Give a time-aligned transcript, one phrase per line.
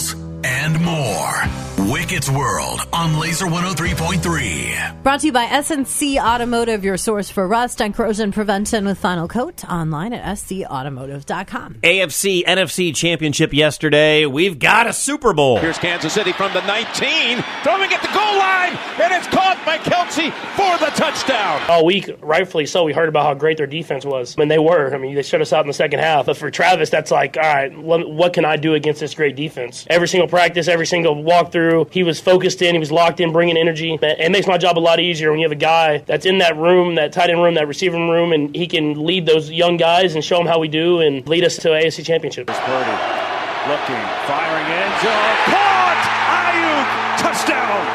[0.00, 0.14] footballs,
[0.44, 1.59] and more.
[1.90, 5.02] Wickett's World on Laser 103.3.
[5.02, 9.26] Brought to you by SNC Automotive, your source for rust and corrosion prevention with Final
[9.26, 9.64] Coat.
[9.64, 11.74] Online at scautomotive.com.
[11.82, 14.24] AFC NFC championship yesterday.
[14.24, 15.58] We've got a Super Bowl.
[15.58, 19.78] Here's Kansas City from the 19, throwing at the goal line, and it's caught by
[19.78, 21.60] Kelce for the touchdown.
[21.68, 24.36] All week, rightfully so, we heard about how great their defense was.
[24.38, 24.94] I mean, they were.
[24.94, 26.26] I mean, they shut us out in the second half.
[26.26, 29.88] But for Travis, that's like, all right, what can I do against this great defense?
[29.90, 33.56] Every single practice, every single walkthrough, he was focused in, he was locked in, bringing
[33.56, 33.98] energy.
[34.00, 36.56] It makes my job a lot easier when you have a guy that's in that
[36.56, 40.14] room, that tight end room, that receiving room, and he can lead those young guys
[40.14, 42.46] and show them how we do and lead us to AFC Championship.
[42.46, 42.90] Purdy
[43.68, 45.69] looking, firing touchdown!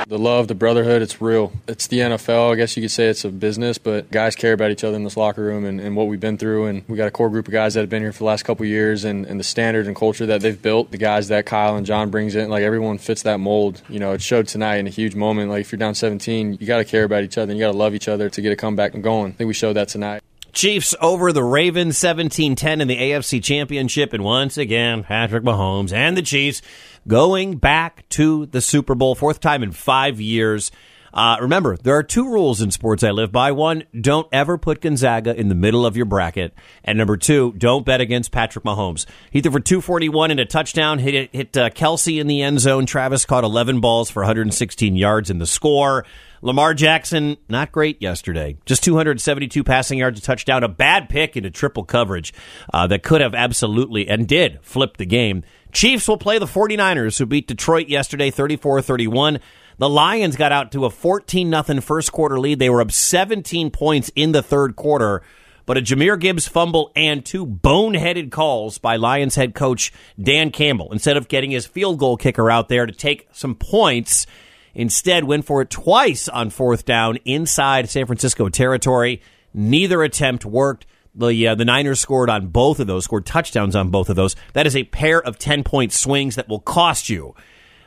[0.07, 1.51] The love, the brotherhood, it's real.
[1.67, 2.53] It's the NFL.
[2.53, 5.03] I guess you could say it's a business, but guys care about each other in
[5.03, 6.67] this locker room and, and what we've been through.
[6.67, 8.43] And we got a core group of guys that have been here for the last
[8.43, 10.91] couple years and, and the standard and culture that they've built.
[10.91, 13.81] The guys that Kyle and John brings in, like everyone fits that mold.
[13.89, 15.49] You know, it showed tonight in a huge moment.
[15.49, 17.71] Like if you're down 17, you got to care about each other and you got
[17.71, 19.31] to love each other to get a comeback and going.
[19.31, 20.21] I think we showed that tonight.
[20.55, 26.15] Chiefs over the Ravens 17-10 in the AFC Championship and once again Patrick Mahomes and
[26.15, 26.61] the Chiefs
[27.05, 30.71] going back to the Super Bowl fourth time in 5 years.
[31.13, 33.51] Uh, remember, there are two rules in sports I live by.
[33.51, 36.53] One, don't ever put Gonzaga in the middle of your bracket.
[36.85, 39.05] And number two, don't bet against Patrick Mahomes.
[39.31, 42.85] He threw for 241 and a touchdown, hit, hit uh, Kelce in the end zone.
[42.85, 46.05] Travis caught 11 balls for 116 yards in the score.
[46.45, 48.55] Lamar Jackson, not great yesterday.
[48.67, 52.35] Just 272 passing yards, a touchdown, a bad pick into triple coverage
[52.71, 55.43] uh, that could have absolutely and did flip the game.
[55.71, 59.39] Chiefs will play the 49ers, who beat Detroit yesterday 34 31.
[59.79, 62.59] The Lions got out to a 14 0 first quarter lead.
[62.59, 65.23] They were up 17 points in the third quarter.
[65.65, 70.91] But a Jahmyr Gibbs fumble and two boneheaded calls by Lions head coach Dan Campbell.
[70.91, 74.27] Instead of getting his field goal kicker out there to take some points,
[74.75, 79.21] Instead, went for it twice on fourth down inside San Francisco territory.
[79.53, 80.85] Neither attempt worked.
[81.15, 84.35] The uh, the Niners scored on both of those, scored touchdowns on both of those.
[84.51, 87.33] That is a pair of 10 point swings that will cost you.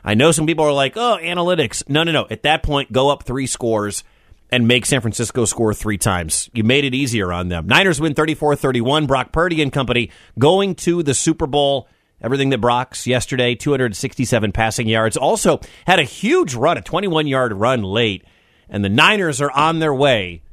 [0.03, 1.87] I know some people are like, oh, analytics.
[1.87, 2.25] No, no, no.
[2.31, 4.03] At that point, go up three scores
[4.51, 6.49] and make San Francisco score three times.
[6.53, 7.67] You made it easier on them.
[7.67, 9.05] Niners win 34 31.
[9.05, 10.09] Brock Purdy and company
[10.39, 11.87] going to the Super Bowl
[12.21, 15.15] Everything that Brock's yesterday, 267 passing yards.
[15.17, 18.25] Also had a huge run, a 21 yard run late.
[18.69, 20.43] And the Niners are on their way,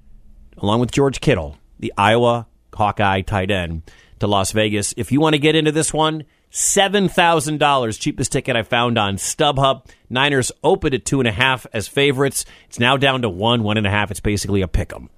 [0.58, 3.82] along with George Kittle, the Iowa Hawkeye tight end,
[4.20, 4.94] to Las Vegas.
[4.96, 9.86] If you want to get into this one, $7,000, cheapest ticket I found on StubHub.
[10.08, 12.44] Niners opened at two and a half as favorites.
[12.66, 14.10] It's now down to one, one and a half.
[14.10, 15.10] It's basically a pick 'em.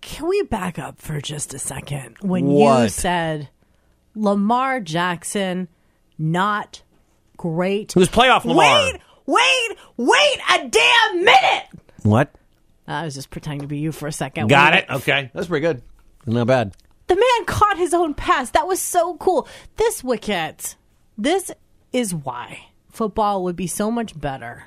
[0.00, 2.16] Can we back up for just a second?
[2.22, 2.82] When What?
[2.84, 3.50] you said
[4.20, 5.68] Lamar Jackson,
[6.18, 6.82] not
[7.36, 7.90] great.
[7.90, 8.92] It was playoff Lamar.
[8.92, 11.64] Wait, wait, wait a damn minute.
[12.02, 12.34] What?
[12.86, 14.48] I was just pretending to be you for a second.
[14.48, 14.84] Got Wait.
[14.84, 14.90] it?
[14.90, 15.30] Okay.
[15.32, 15.82] That's pretty good.
[16.26, 16.74] Not bad.
[17.06, 18.50] The man caught his own pass.
[18.50, 19.48] That was so cool.
[19.76, 20.74] This Wickett,
[21.16, 21.50] this
[21.92, 24.64] is why football would be so much better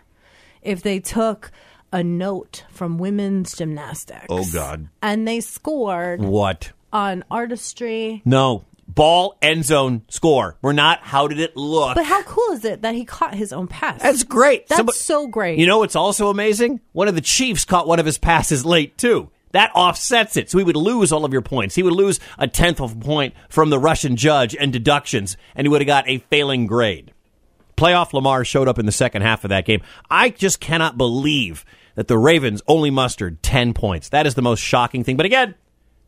[0.62, 1.52] if they took
[1.92, 4.26] a note from women's gymnastics.
[4.30, 4.88] Oh, God.
[5.02, 6.72] And they scored What?
[6.92, 8.22] on artistry.
[8.26, 8.64] No.
[8.96, 10.58] Ball, end zone, score.
[10.62, 11.96] We're not, how did it look?
[11.96, 14.02] But how cool is it that he caught his own pass?
[14.02, 14.68] That's great.
[14.68, 15.58] That's Somebody- so great.
[15.58, 16.80] You know what's also amazing?
[16.92, 19.30] One of the Chiefs caught one of his passes late, too.
[19.52, 20.50] That offsets it.
[20.50, 21.76] So he would lose all of your points.
[21.76, 25.66] He would lose a tenth of a point from the Russian judge and deductions, and
[25.66, 27.14] he would have got a failing grade.
[27.78, 29.82] Playoff Lamar showed up in the second half of that game.
[30.10, 31.66] I just cannot believe
[31.96, 34.10] that the Ravens only mustered 10 points.
[34.10, 35.18] That is the most shocking thing.
[35.18, 35.56] But again,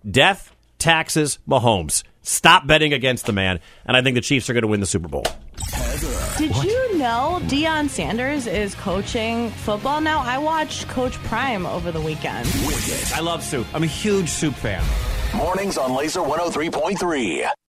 [0.09, 2.03] death, taxes, Mahomes.
[2.25, 4.87] Stop betting against the man, and I think the Chiefs are going to win the
[4.87, 5.25] Super Bowl.
[6.37, 10.21] Did you know Deion Sanders is coaching football now?
[10.21, 12.49] I watched Coach Prime over the weekend.
[13.13, 13.67] I love soup.
[13.73, 14.83] I'm a huge soup fan.
[15.35, 17.55] Mornings on Laser 103.3.